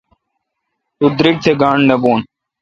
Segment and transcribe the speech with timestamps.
[0.97, 2.13] تو درگ تھ گاݨڈ نہ بھو۔